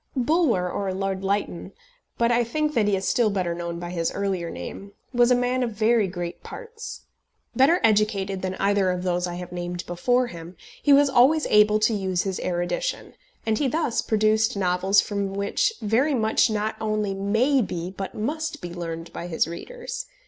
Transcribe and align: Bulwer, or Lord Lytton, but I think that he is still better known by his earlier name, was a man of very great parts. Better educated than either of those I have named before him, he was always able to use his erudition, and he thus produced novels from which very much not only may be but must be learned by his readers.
Bulwer, 0.15 0.67
or 0.67 0.91
Lord 0.95 1.23
Lytton, 1.23 1.73
but 2.17 2.31
I 2.31 2.43
think 2.43 2.73
that 2.73 2.87
he 2.87 2.95
is 2.95 3.07
still 3.07 3.29
better 3.29 3.53
known 3.53 3.77
by 3.77 3.91
his 3.91 4.11
earlier 4.11 4.49
name, 4.49 4.93
was 5.13 5.29
a 5.29 5.35
man 5.35 5.61
of 5.61 5.73
very 5.73 6.07
great 6.07 6.41
parts. 6.41 7.01
Better 7.55 7.79
educated 7.83 8.41
than 8.41 8.55
either 8.55 8.89
of 8.89 9.03
those 9.03 9.27
I 9.27 9.35
have 9.35 9.51
named 9.51 9.85
before 9.85 10.25
him, 10.25 10.57
he 10.81 10.91
was 10.91 11.07
always 11.07 11.45
able 11.51 11.77
to 11.81 11.93
use 11.93 12.23
his 12.23 12.39
erudition, 12.39 13.13
and 13.45 13.59
he 13.59 13.67
thus 13.67 14.01
produced 14.01 14.57
novels 14.57 15.01
from 15.01 15.35
which 15.35 15.71
very 15.83 16.15
much 16.15 16.49
not 16.49 16.75
only 16.81 17.13
may 17.13 17.61
be 17.61 17.91
but 17.95 18.15
must 18.15 18.59
be 18.59 18.73
learned 18.73 19.13
by 19.13 19.27
his 19.27 19.47
readers. 19.47 20.07